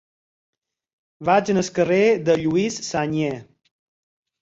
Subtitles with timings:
[1.29, 3.33] Vaig al carrer de Lluís Sagnier.